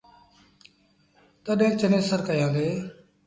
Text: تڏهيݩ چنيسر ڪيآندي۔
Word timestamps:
تڏهيݩ 1.43 1.77
چنيسر 1.79 2.19
ڪيآندي۔ 2.27 2.67